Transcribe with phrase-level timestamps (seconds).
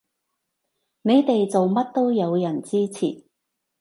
[1.03, 3.23] 你哋做乜都有人支持